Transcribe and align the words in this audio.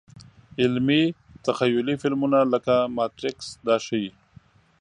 علمي– 0.61 1.03
تخیلي 1.45 1.95
فلمونه 2.01 2.39
لکه 2.53 2.75
ماتریکس 2.97 3.47
دا 3.65 3.75
ښيي. 3.85 4.09